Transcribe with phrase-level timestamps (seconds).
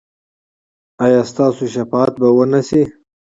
[1.03, 2.81] ایا ستاسو شفاعت به و نه شي؟